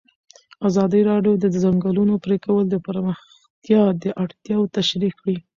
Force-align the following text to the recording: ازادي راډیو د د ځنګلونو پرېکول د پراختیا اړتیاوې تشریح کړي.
ازادي 0.67 1.01
راډیو 1.09 1.33
د 1.39 1.45
د 1.53 1.55
ځنګلونو 1.63 2.13
پرېکول 2.25 2.63
د 2.69 2.75
پراختیا 2.85 3.81
اړتیاوې 4.23 4.71
تشریح 4.77 5.13
کړي. 5.19 5.37